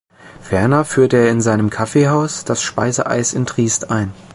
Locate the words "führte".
0.83-1.17